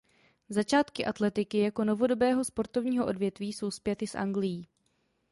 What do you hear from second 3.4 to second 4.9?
jsou spjaty s Anglií.